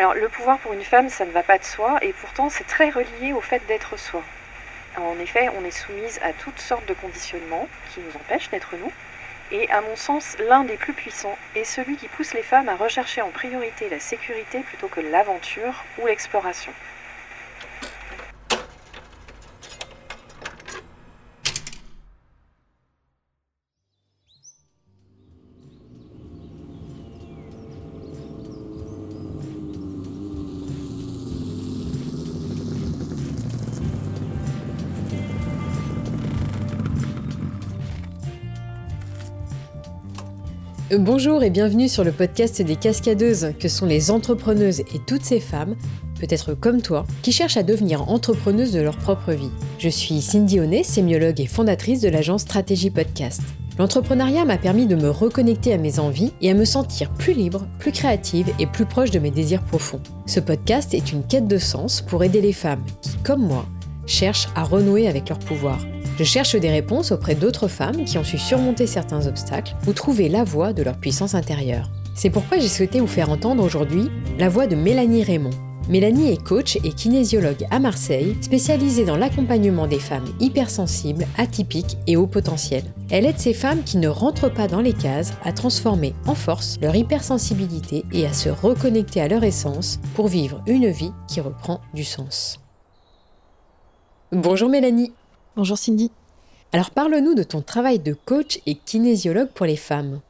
[0.00, 2.88] Le pouvoir pour une femme, ça ne va pas de soi, et pourtant c'est très
[2.88, 4.22] relié au fait d'être soi.
[4.96, 8.90] En effet, on est soumise à toutes sortes de conditionnements qui nous empêchent d'être nous,
[9.52, 12.76] et à mon sens, l'un des plus puissants est celui qui pousse les femmes à
[12.76, 16.72] rechercher en priorité la sécurité plutôt que l'aventure ou l'exploration.
[40.98, 45.38] Bonjour et bienvenue sur le podcast des cascadeuses que sont les entrepreneuses et toutes ces
[45.38, 45.76] femmes,
[46.18, 49.52] peut-être comme toi, qui cherchent à devenir entrepreneuses de leur propre vie.
[49.78, 53.40] Je suis Cindy Honnet, sémiologue et fondatrice de l'agence Stratégie Podcast.
[53.78, 57.68] L'entrepreneuriat m'a permis de me reconnecter à mes envies et à me sentir plus libre,
[57.78, 60.02] plus créative et plus proche de mes désirs profonds.
[60.26, 63.64] Ce podcast est une quête de sens pour aider les femmes qui, comme moi,
[64.10, 65.78] cherchent à renouer avec leur pouvoir
[66.20, 70.28] je cherche des réponses auprès d'autres femmes qui ont su surmonter certains obstacles ou trouver
[70.28, 71.90] la voie de leur puissance intérieure.
[72.14, 75.48] C'est pourquoi j'ai souhaité vous faire entendre aujourd'hui la voix de Mélanie Raymond.
[75.88, 82.18] Mélanie est coach et kinésiologue à Marseille, spécialisée dans l'accompagnement des femmes hypersensibles, atypiques et
[82.18, 82.84] haut potentiel.
[83.08, 86.76] Elle aide ces femmes qui ne rentrent pas dans les cases à transformer en force
[86.82, 91.80] leur hypersensibilité et à se reconnecter à leur essence pour vivre une vie qui reprend
[91.94, 92.60] du sens.
[94.32, 95.10] Bonjour Mélanie.
[95.56, 96.12] Bonjour Cindy.
[96.72, 100.20] Alors parle-nous de ton travail de coach et kinésiologue pour les femmes.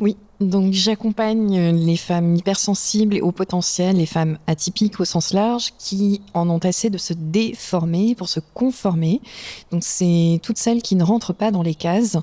[0.00, 5.74] Oui, donc j'accompagne les femmes hypersensibles et au potentiel, les femmes atypiques au sens large,
[5.76, 9.20] qui en ont assez de se déformer pour se conformer.
[9.70, 12.16] Donc c'est toutes celles qui ne rentrent pas dans les cases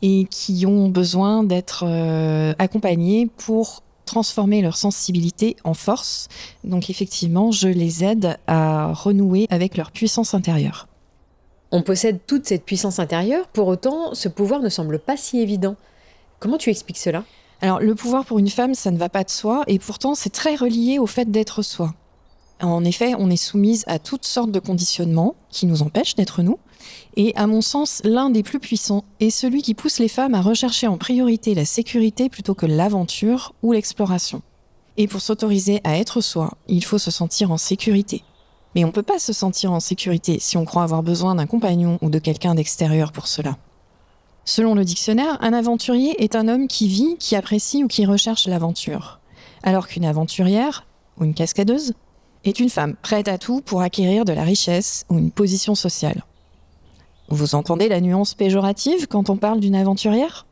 [0.00, 6.28] et qui ont besoin d'être euh, accompagnées pour transformer leur sensibilité en force.
[6.64, 10.86] Donc effectivement, je les aide à renouer avec leur puissance intérieure.
[11.70, 15.76] On possède toute cette puissance intérieure, pour autant, ce pouvoir ne semble pas si évident.
[16.38, 17.24] Comment tu expliques cela?
[17.62, 20.28] Alors, le pouvoir pour une femme, ça ne va pas de soi, et pourtant, c'est
[20.28, 21.94] très relié au fait d'être soi.
[22.60, 26.58] En effet, on est soumise à toutes sortes de conditionnements qui nous empêchent d'être nous.
[27.16, 30.40] Et à mon sens, l'un des plus puissants est celui qui pousse les femmes à
[30.40, 34.42] rechercher en priorité la sécurité plutôt que l'aventure ou l'exploration.
[34.96, 38.22] Et pour s'autoriser à être soi, il faut se sentir en sécurité.
[38.74, 41.46] Mais on ne peut pas se sentir en sécurité si on croit avoir besoin d'un
[41.46, 43.56] compagnon ou de quelqu'un d'extérieur pour cela.
[44.44, 48.46] Selon le dictionnaire, un aventurier est un homme qui vit, qui apprécie ou qui recherche
[48.46, 49.20] l'aventure.
[49.62, 50.86] Alors qu'une aventurière,
[51.18, 51.92] ou une cascadeuse,
[52.44, 56.24] est une femme prête à tout pour acquérir de la richesse ou une position sociale.
[57.28, 60.46] Vous entendez la nuance péjorative quand on parle d'une aventurière?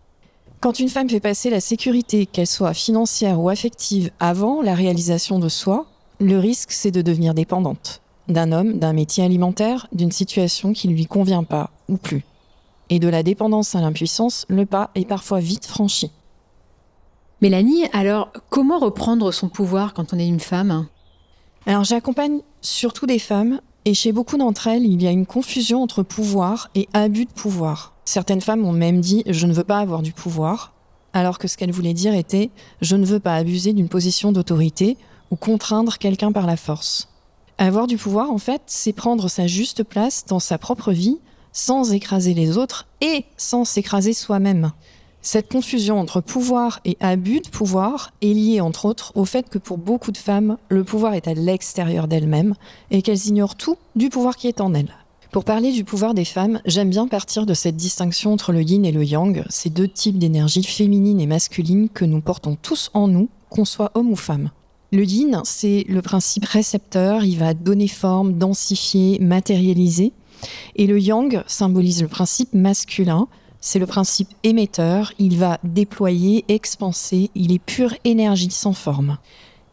[0.61, 5.39] Quand une femme fait passer la sécurité, qu'elle soit financière ou affective, avant la réalisation
[5.39, 5.87] de soi,
[6.21, 10.95] le risque c'est de devenir dépendante d'un homme, d'un métier alimentaire, d'une situation qui ne
[10.95, 12.25] lui convient pas ou plus.
[12.89, 16.11] Et de la dépendance à l'impuissance, le pas est parfois vite franchi.
[17.41, 20.87] Mélanie, alors comment reprendre son pouvoir quand on est une femme?
[21.67, 25.83] Alors j'accompagne surtout des femmes et chez beaucoup d'entre elles, il y a une confusion
[25.83, 27.95] entre pouvoir et abus de pouvoir.
[28.05, 30.75] Certaines femmes ont même dit je ne veux pas avoir du pouvoir,
[31.13, 34.97] alors que ce qu'elles voulaient dire était je ne veux pas abuser d'une position d'autorité
[35.31, 37.09] ou contraindre quelqu'un par la force.
[37.59, 41.19] Avoir du pouvoir, en fait, c'est prendre sa juste place dans sa propre vie
[41.53, 44.73] sans écraser les autres et sans s'écraser soi-même.
[45.23, 49.59] Cette confusion entre pouvoir et abus de pouvoir est liée entre autres au fait que
[49.59, 52.55] pour beaucoup de femmes, le pouvoir est à l'extérieur d'elles-mêmes
[52.91, 54.95] et qu'elles ignorent tout du pouvoir qui est en elles.
[55.31, 58.85] Pour parler du pouvoir des femmes, j'aime bien partir de cette distinction entre le yin
[58.85, 63.07] et le yang, ces deux types d'énergie féminine et masculine que nous portons tous en
[63.07, 64.51] nous, qu'on soit homme ou femme.
[64.91, 70.13] Le yin, c'est le principe récepteur, il va donner forme, densifier, matérialiser.
[70.75, 73.29] Et le yang symbolise le principe masculin,
[73.61, 79.19] c'est le principe émetteur, il va déployer, expanser, il est pure énergie sans forme.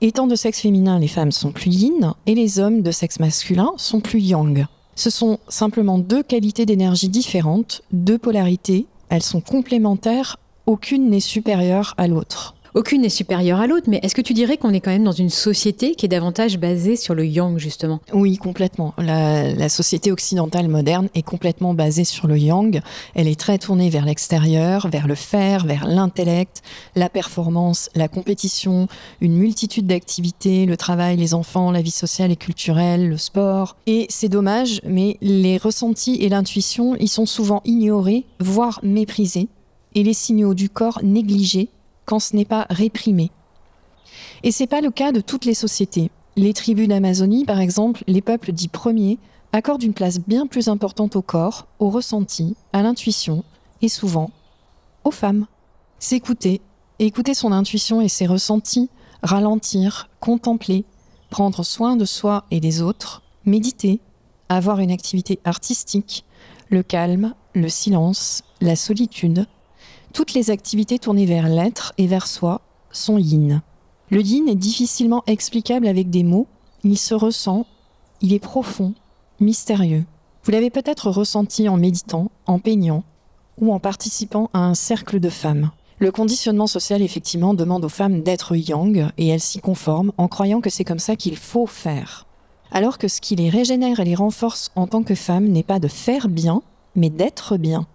[0.02, 3.72] Étant de sexe féminin, les femmes sont plus yin et les hommes de sexe masculin
[3.78, 4.68] sont plus yang.
[4.96, 11.94] Ce sont simplement deux qualités d'énergie différentes, deux polarités, elles sont complémentaires, aucune n'est supérieure
[11.98, 12.57] à l'autre.
[12.78, 15.12] Aucune n'est supérieure à l'autre, mais est-ce que tu dirais qu'on est quand même dans
[15.12, 18.02] une société qui est davantage basée sur le yang, justement?
[18.14, 18.94] Oui, complètement.
[19.00, 22.80] La, société occidentale moderne est complètement basée sur le yang.
[23.16, 26.62] Elle est très tournée vers l'extérieur, vers le faire, vers l'intellect,
[26.96, 28.88] la performance, la compétition,
[29.22, 33.76] une multitude d'activités, le travail, les enfants, la vie sociale et culturelle, le sport.
[33.88, 39.48] Et c'est dommage, mais les ressentis et l'intuition y sont souvent ignorés, voire méprisés,
[39.96, 41.70] et les signaux du corps négligés
[42.08, 43.30] quand ce n'est pas réprimé.
[44.42, 46.10] Et c'est pas le cas de toutes les sociétés.
[46.36, 49.20] Les tribus d'Amazonie, par exemple, les peuples dits premiers,
[49.52, 53.44] accordent une place bien plus importante au corps, au ressenti, à l'intuition
[53.82, 54.32] et souvent
[55.04, 55.48] aux femmes.
[56.00, 56.62] S'écouter,
[57.00, 58.90] écouter son intuition et ses ressentis,
[59.22, 60.86] ralentir, contempler,
[61.30, 64.00] prendre soin de soi et des autres, méditer,
[64.50, 66.24] avoir une activité artistique,
[66.70, 69.46] le calme, le silence, la solitude,
[70.18, 72.62] toutes les activités tournées vers l'être et vers soi
[72.92, 73.62] sont yin.
[74.10, 76.48] Le yin est difficilement explicable avec des mots,
[76.84, 77.68] il se ressent,
[78.22, 78.96] il est profond,
[79.40, 80.06] mystérieux.
[80.44, 83.04] Vous l'avez peut-être ressenti en méditant, en peignant
[83.62, 85.70] ou en participant à un cercle de femmes.
[86.00, 90.62] Le conditionnement social, effectivement, demande aux femmes d'être yang et elles s'y conforment en croyant
[90.62, 92.26] que c'est comme ça qu'il faut faire.
[92.72, 95.78] Alors que ce qui les régénère et les renforce en tant que femmes n'est pas
[95.78, 96.64] de faire bien,
[96.96, 97.86] mais d'être bien.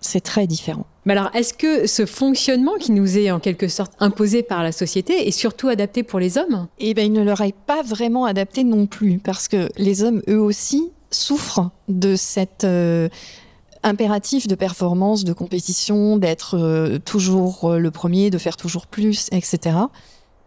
[0.00, 0.86] C'est très différent.
[1.08, 4.72] Mais alors, est-ce que ce fonctionnement qui nous est en quelque sorte imposé par la
[4.72, 6.68] société est surtout adapté pour les hommes?
[6.78, 10.20] Eh bien, il ne leur est pas vraiment adapté non plus, parce que les hommes,
[10.28, 12.64] eux aussi, souffrent de cette...
[12.64, 13.08] Euh,
[13.84, 19.28] impératif de performance, de compétition, d'être euh, toujours euh, le premier, de faire toujours plus,
[19.32, 19.76] etc.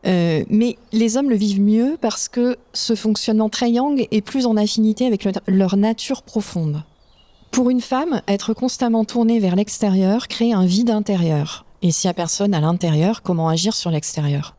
[0.03, 3.71] Mais les hommes le vivent mieux parce que ce fonctionnement très
[4.11, 6.83] est plus en affinité avec leur nature profonde.
[7.51, 11.65] Pour une femme, être constamment tournée vers l'extérieur crée un vide intérieur.
[11.81, 14.55] Et s'il n'y a personne à l'intérieur, comment agir sur l'extérieur?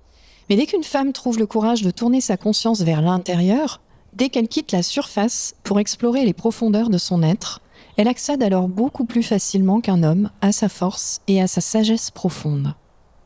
[0.50, 3.80] Mais dès qu'une femme trouve le courage de tourner sa conscience vers l'intérieur,
[4.12, 7.60] dès qu'elle quitte la surface pour explorer les profondeurs de son être,
[7.96, 12.10] elle accède alors beaucoup plus facilement qu'un homme à sa force et à sa sagesse
[12.10, 12.74] profonde.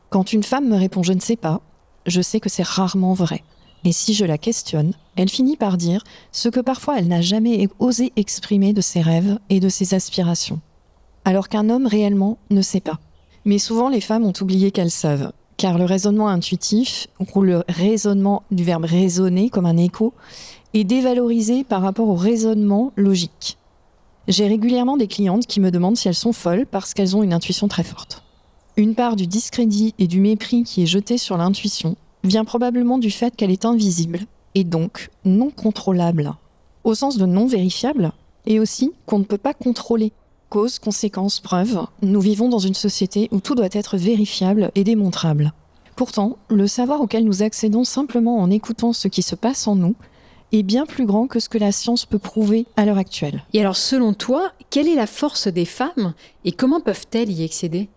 [0.09, 1.59] Quand une femme me répond je ne sais pas,
[2.05, 3.43] je sais que c'est rarement vrai.
[3.83, 7.67] Et si je la questionne, elle finit par dire ce que parfois elle n'a jamais
[7.79, 10.59] osé exprimer de ses rêves et de ses aspirations.
[11.25, 12.99] Alors qu'un homme réellement ne sait pas.
[13.45, 18.43] Mais souvent les femmes ont oublié qu'elles savent, car le raisonnement intuitif, ou le raisonnement
[18.51, 20.13] du verbe raisonner comme un écho,
[20.73, 23.57] est dévalorisé par rapport au raisonnement logique.
[24.27, 27.33] J'ai régulièrement des clientes qui me demandent si elles sont folles parce qu'elles ont une
[27.33, 28.23] intuition très forte.
[28.75, 31.95] Une part du discrédit et du mépris qui est jeté sur l'intuition
[32.27, 34.19] vient probablement du fait qu'elle est invisible
[34.55, 36.33] et donc non contrôlable,
[36.83, 38.11] au sens de non vérifiable,
[38.45, 40.11] et aussi qu'on ne peut pas contrôler.
[40.49, 45.51] Cause, conséquence, preuve, nous vivons dans une société où tout doit être vérifiable et démontrable.
[45.97, 49.95] Pourtant, le savoir auquel nous accédons simplement en écoutant ce qui se passe en nous
[50.53, 53.43] est bien plus grand que ce que la science peut prouver à l'heure actuelle.
[53.53, 56.13] Et alors, selon toi, quelle est la force des femmes
[56.45, 57.89] et comment peuvent-elles y accéder?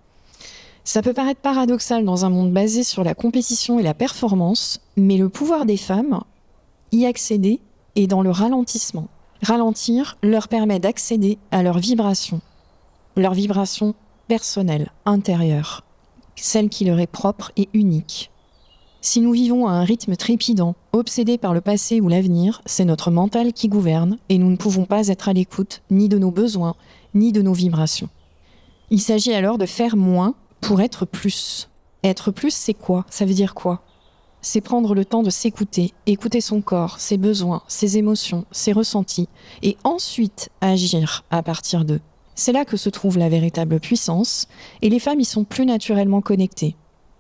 [0.93, 5.19] Ça peut paraître paradoxal dans un monde basé sur la compétition et la performance, mais
[5.19, 6.19] le pouvoir des femmes,
[6.91, 7.61] y accéder,
[7.95, 9.07] est dans le ralentissement.
[9.41, 12.41] Ralentir leur permet d'accéder à leur vibration,
[13.17, 13.95] leur vibration
[14.27, 15.85] personnelle, intérieure,
[16.35, 18.33] celle qui leur est propre et unique.
[19.01, 23.13] Si nous vivons à un rythme trépidant, obsédé par le passé ou l'avenir, c'est notre
[23.13, 26.75] mental qui gouverne et nous ne pouvons pas être à l'écoute ni de nos besoins,
[27.15, 28.09] ni de nos vibrations.
[28.91, 31.69] Il s'agit alors de faire moins pour être plus.
[32.03, 33.05] Être plus, c'est quoi?
[33.11, 33.83] Ça veut dire quoi?
[34.43, 39.29] C'est prendre le temps de s'écouter, écouter son corps, ses besoins, ses émotions, ses ressentis,
[39.63, 42.01] et ensuite agir à partir d'eux.
[42.35, 44.49] C'est là que se trouve la véritable puissance,
[44.81, 46.75] et les femmes y sont plus naturellement connectées.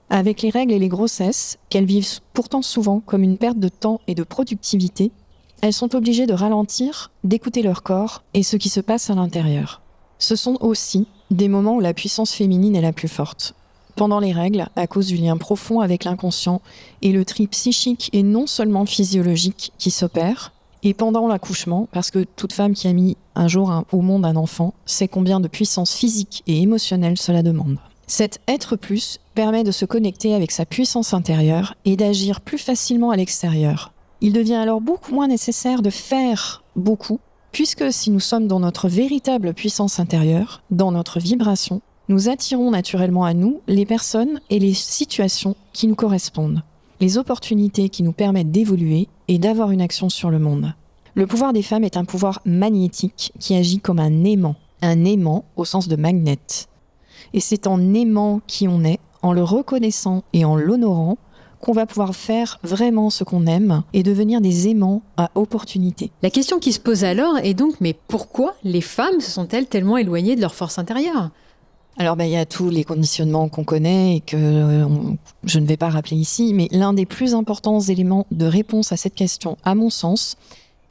[0.08, 4.00] Avec les règles et les grossesses, qu'elles vivent pourtant souvent comme une perte de temps
[4.06, 5.12] et de productivité,
[5.60, 9.82] elles sont obligées de ralentir, d'écouter leur corps et ce qui se passe à l'intérieur.
[10.18, 13.54] Ce sont aussi des moments où la puissance féminine est la plus forte.
[13.96, 16.62] Pendant les règles, à cause du lien profond avec l'inconscient
[17.02, 22.24] et le tri psychique et non seulement physiologique qui s'opère, et pendant l'accouchement, parce que
[22.24, 25.94] toute femme qui a mis un jour au monde un enfant sait combien de puissance
[25.94, 27.76] physique et émotionnelle cela demande.
[28.06, 33.10] Cet être plus permet de se connecter avec sa puissance intérieure et d'agir plus facilement
[33.10, 33.92] à l'extérieur.
[34.20, 37.20] Il devient alors beaucoup moins nécessaire de faire beaucoup,
[37.52, 43.24] puisque si nous sommes dans notre véritable puissance intérieure, dans notre vibration, nous attirons naturellement
[43.24, 46.62] à nous les personnes et les situations qui nous correspondent,
[47.00, 50.74] les opportunités qui nous permettent d'évoluer et d'avoir une action sur le monde.
[51.14, 55.44] Le pouvoir des femmes est un pouvoir magnétique qui agit comme un aimant, un aimant
[55.56, 56.38] au sens de magnet.
[57.32, 61.18] Et c'est en aimant qui on est, en le reconnaissant et en l'honorant,
[61.60, 66.10] qu'on va pouvoir faire vraiment ce qu'on aime et devenir des aimants à opportunité.
[66.22, 69.98] La question qui se pose alors est donc, mais pourquoi les femmes se sont-elles tellement
[69.98, 71.30] éloignées de leur force intérieure?
[71.98, 74.86] Alors, ben, il y a tous les conditionnements qu'on connaît et que euh,
[75.44, 78.96] je ne vais pas rappeler ici, mais l'un des plus importants éléments de réponse à
[78.96, 80.36] cette question, à mon sens,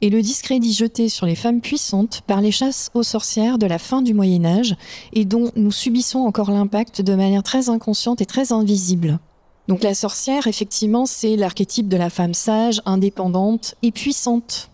[0.02, 3.78] et le discrédit jeté sur les femmes puissantes par les chasses aux sorcières de la
[3.78, 4.76] fin du Moyen Âge
[5.12, 9.18] et dont nous subissons encore l'impact de manière très inconsciente et très invisible.
[9.68, 14.70] Donc la sorcière, effectivement, c'est l'archétype de la femme sage, indépendante et puissante.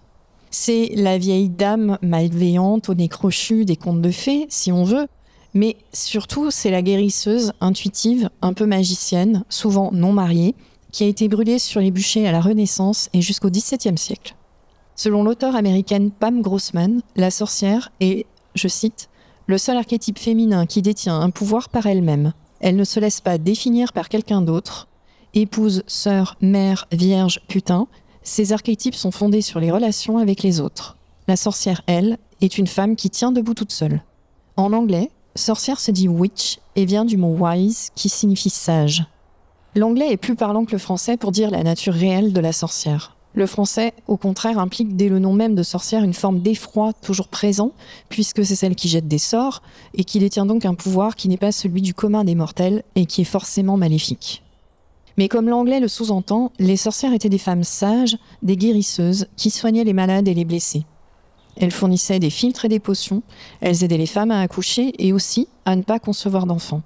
[0.50, 5.06] C'est la vieille dame malveillante au nez crochu des contes de fées, si on veut,
[5.52, 10.54] mais surtout c'est la guérisseuse intuitive, un peu magicienne, souvent non mariée,
[10.92, 14.34] qui a été brûlée sur les bûchers à la Renaissance et jusqu'au XVIIe siècle.
[14.94, 18.24] Selon l'auteur américaine Pam Grossman, la sorcière est,
[18.54, 19.10] je cite,
[19.46, 22.32] le seul archétype féminin qui détient un pouvoir par elle-même.
[22.60, 24.88] Elle ne se laisse pas définir par quelqu'un d'autre.
[25.34, 27.86] Épouse, sœur, mère, vierge, putain,
[28.22, 30.96] ces archétypes sont fondés sur les relations avec les autres.
[31.28, 34.02] La sorcière, elle, est une femme qui tient debout toute seule.
[34.56, 39.04] En anglais, sorcière se dit witch et vient du mot wise qui signifie sage.
[39.74, 43.15] L'anglais est plus parlant que le français pour dire la nature réelle de la sorcière.
[43.36, 47.28] Le français, au contraire, implique dès le nom même de sorcière une forme d'effroi toujours
[47.28, 47.72] présent,
[48.08, 49.62] puisque c'est celle qui jette des sorts,
[49.92, 53.04] et qui détient donc un pouvoir qui n'est pas celui du commun des mortels, et
[53.04, 54.42] qui est forcément maléfique.
[55.18, 59.84] Mais comme l'anglais le sous-entend, les sorcières étaient des femmes sages, des guérisseuses, qui soignaient
[59.84, 60.86] les malades et les blessés.
[61.58, 63.22] Elles fournissaient des filtres et des potions,
[63.60, 66.82] elles aidaient les femmes à accoucher et aussi à ne pas concevoir d'enfants.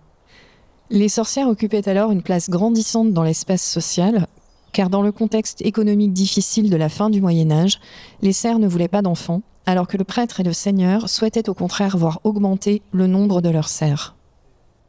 [0.91, 4.27] Les sorcières occupaient alors une place grandissante dans l'espace social,
[4.73, 7.81] car dans le contexte économique difficile de la fin du Moyen Âge,
[8.23, 11.55] les serfs ne voulaient pas d'enfants, alors que le prêtre et le seigneur souhaitaient au
[11.55, 14.15] contraire voir augmenter le nombre de leurs serfs.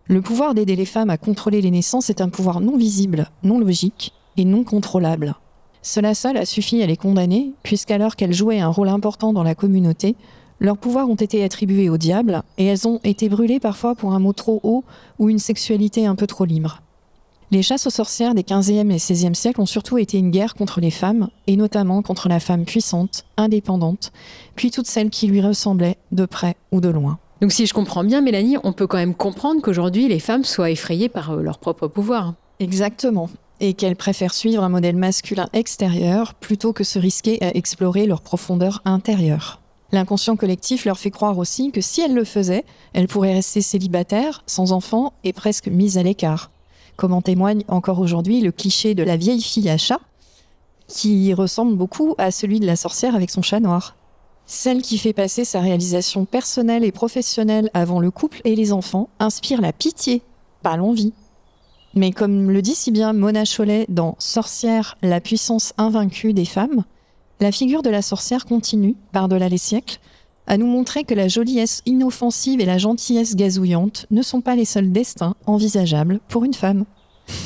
[0.05, 3.59] Le pouvoir d'aider les femmes à contrôler les naissances est un pouvoir non visible, non
[3.59, 5.35] logique et non contrôlable.
[5.81, 9.55] Cela seul a suffi à les condamner, puisqu'alors qu'elles jouaient un rôle important dans la
[9.55, 10.15] communauté,
[10.59, 14.19] leurs pouvoirs ont été attribués au diable et elles ont été brûlées parfois pour un
[14.19, 14.83] mot trop haut
[15.17, 16.81] ou une sexualité un peu trop libre.
[17.53, 20.79] Les chasses aux sorcières des 15e et 16e siècles ont surtout été une guerre contre
[20.79, 24.13] les femmes, et notamment contre la femme puissante, indépendante,
[24.55, 27.19] puis toutes celles qui lui ressemblaient, de près ou de loin.
[27.41, 30.71] Donc si je comprends bien, Mélanie, on peut quand même comprendre qu'aujourd'hui les femmes soient
[30.71, 32.35] effrayées par euh, leur propre pouvoir.
[32.61, 33.29] Exactement.
[33.59, 38.21] Et qu'elles préfèrent suivre un modèle masculin extérieur plutôt que se risquer à explorer leur
[38.21, 39.59] profondeur intérieure.
[39.91, 44.41] L'inconscient collectif leur fait croire aussi que si elles le faisaient, elles pourraient rester célibataires,
[44.45, 46.49] sans enfants et presque mises à l'écart.
[46.97, 49.99] Comme en témoigne encore aujourd'hui le cliché de la vieille fille à chat,
[50.87, 53.95] qui ressemble beaucoup à celui de la sorcière avec son chat noir.
[54.45, 59.09] Celle qui fait passer sa réalisation personnelle et professionnelle avant le couple et les enfants
[59.19, 60.21] inspire la pitié,
[60.61, 61.13] pas l'envie.
[61.93, 66.83] Mais comme le dit si bien Mona Chollet dans Sorcière, la puissance invaincue des femmes,
[67.39, 69.99] la figure de la sorcière continue, par-delà les siècles,
[70.47, 74.65] à nous montrer que la joliesse inoffensive et la gentillesse gazouillante ne sont pas les
[74.65, 76.85] seuls destins envisageables pour une femme.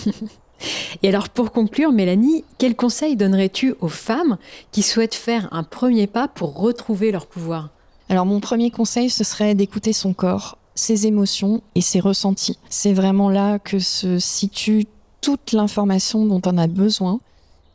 [1.03, 4.37] et alors pour conclure, Mélanie, quel conseil donnerais-tu aux femmes
[4.71, 7.69] qui souhaitent faire un premier pas pour retrouver leur pouvoir?
[8.09, 12.59] Alors mon premier conseil, ce serait d'écouter son corps, ses émotions et ses ressentis.
[12.69, 14.85] C'est vraiment là que se situe
[15.21, 17.19] toute l'information dont on a besoin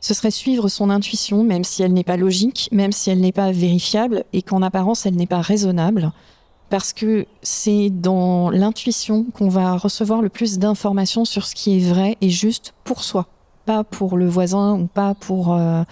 [0.01, 3.31] ce serait suivre son intuition, même si elle n'est pas logique, même si elle n'est
[3.31, 6.11] pas vérifiable et qu'en apparence elle n'est pas raisonnable,
[6.71, 11.87] parce que c'est dans l'intuition qu'on va recevoir le plus d'informations sur ce qui est
[11.87, 13.27] vrai et juste pour soi,
[13.65, 15.83] pas pour le voisin ou pas pour euh,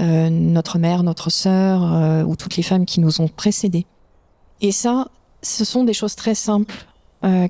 [0.00, 3.86] euh, notre mère, notre sœur euh, ou toutes les femmes qui nous ont précédés.
[4.60, 5.08] Et ça,
[5.42, 6.86] ce sont des choses très simples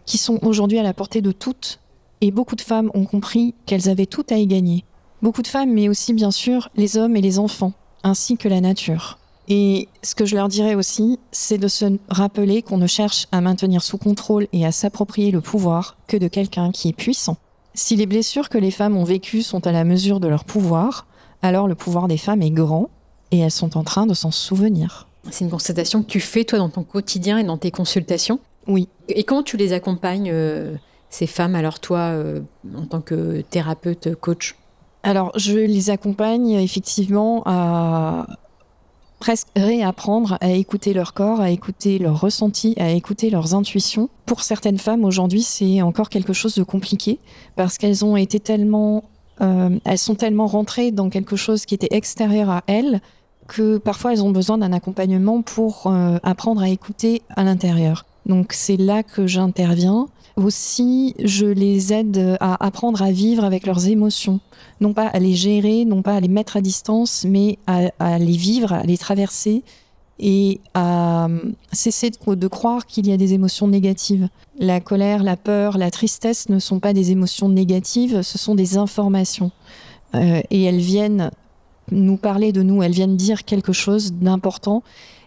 [0.06, 1.78] qui sont aujourd'hui à la portée de toutes,
[2.22, 4.82] et beaucoup de femmes ont compris qu'elles avaient tout à y gagner
[5.20, 7.72] Beaucoup de femmes, mais aussi bien sûr les hommes et les enfants,
[8.04, 9.18] ainsi que la nature.
[9.48, 13.40] Et ce que je leur dirais aussi, c'est de se rappeler qu'on ne cherche à
[13.40, 17.38] maintenir sous contrôle et à s'approprier le pouvoir que de quelqu'un qui est puissant.
[17.74, 21.06] Si les blessures que les femmes ont vécues sont à la mesure de leur pouvoir,
[21.42, 22.90] alors le pouvoir des femmes est grand
[23.30, 25.08] et elles sont en train de s'en souvenir.
[25.30, 28.40] C'est une constatation que tu fais toi dans ton quotidien et dans tes consultations?
[28.66, 28.88] Oui.
[29.08, 30.74] Et comment tu les accompagnes, euh,
[31.08, 32.40] ces femmes, alors toi, euh,
[32.76, 34.56] en tant que thérapeute, coach
[35.02, 38.26] alors, je les accompagne effectivement à
[39.18, 44.08] presque réapprendre à écouter leur corps, à écouter leurs ressentis, à écouter leurs intuitions.
[44.26, 47.18] Pour certaines femmes, aujourd'hui, c'est encore quelque chose de compliqué
[47.56, 49.04] parce qu'elles ont été tellement,
[49.40, 53.00] euh, elles sont tellement rentrées dans quelque chose qui était extérieur à elles
[53.48, 58.04] que parfois elles ont besoin d'un accompagnement pour euh, apprendre à écouter à l'intérieur.
[58.26, 60.06] Donc c'est là que j'interviens.
[60.38, 64.38] Aussi, je les aide à apprendre à vivre avec leurs émotions.
[64.80, 68.36] Non pas à les gérer, non pas à les mettre à distance, mais à, les
[68.36, 69.64] vivre, à les traverser
[70.20, 71.40] et à euh,
[71.72, 74.28] cesser de, croire qu'il y a des émotions négatives.
[74.60, 78.76] La colère, la peur, la tristesse ne sont pas des émotions négatives, ce sont des
[78.76, 79.50] informations.
[80.14, 81.32] Euh, et elles viennent
[81.90, 84.82] nous parler de nous, elles viennent dire quelque chose d'important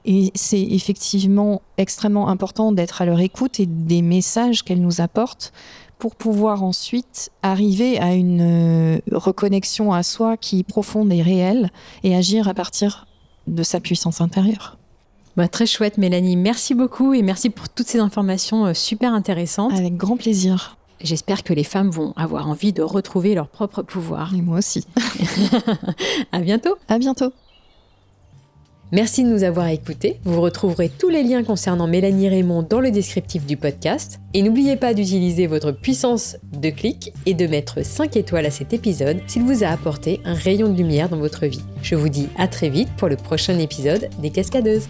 [0.05, 5.53] et c'est effectivement extrêmement important d'être à leur écoute et des messages qu'elles nous apportent
[5.99, 11.69] pour pouvoir ensuite arriver à une euh, reconnexion à soi qui est profonde et réelle
[12.03, 13.05] et agir à partir
[13.45, 14.77] de sa puissance intérieure.
[15.37, 19.73] Bah, très chouette Mélanie, merci beaucoup et merci pour toutes ces informations euh, super intéressantes.
[19.73, 20.75] Avec grand plaisir.
[21.03, 24.33] J'espère que les femmes vont avoir envie de retrouver leur propre pouvoir.
[24.35, 24.85] Et moi aussi.
[26.31, 26.75] à bientôt.
[26.87, 27.31] À bientôt.
[28.93, 30.19] Merci de nous avoir écoutés.
[30.25, 34.19] Vous retrouverez tous les liens concernant Mélanie Raymond dans le descriptif du podcast.
[34.33, 38.73] Et n'oubliez pas d'utiliser votre puissance de clic et de mettre 5 étoiles à cet
[38.73, 41.63] épisode s'il vous a apporté un rayon de lumière dans votre vie.
[41.81, 44.89] Je vous dis à très vite pour le prochain épisode des Cascadeuses.